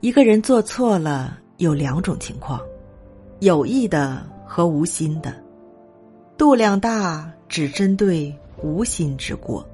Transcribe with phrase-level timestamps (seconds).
[0.00, 2.60] 一个人做错了有两种情况
[3.40, 5.34] 有意的和无心的。
[6.36, 8.32] 度量大只针对
[8.62, 9.68] 无心之过。